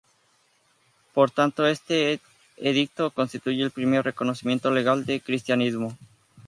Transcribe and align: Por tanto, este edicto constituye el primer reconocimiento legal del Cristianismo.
Por 1.13 1.29
tanto, 1.29 1.67
este 1.67 2.19
edicto 2.57 3.11
constituye 3.11 3.61
el 3.61 3.69
primer 3.69 4.03
reconocimiento 4.03 4.71
legal 4.71 5.05
del 5.05 5.21
Cristianismo. 5.21 5.95